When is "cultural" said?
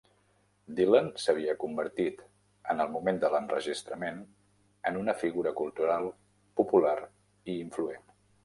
5.63-6.11